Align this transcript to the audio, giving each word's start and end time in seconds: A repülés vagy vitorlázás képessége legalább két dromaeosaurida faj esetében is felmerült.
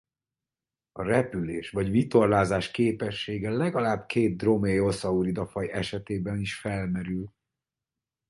A 0.91 1.01
repülés 1.01 1.69
vagy 1.69 1.89
vitorlázás 1.89 2.71
képessége 2.71 3.49
legalább 3.49 4.05
két 4.05 4.37
dromaeosaurida 4.37 5.45
faj 5.47 5.71
esetében 5.71 6.39
is 6.39 6.55
felmerült. 6.59 7.33